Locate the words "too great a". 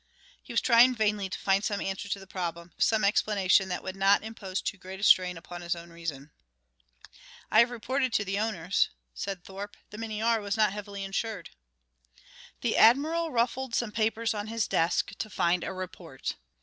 4.59-5.03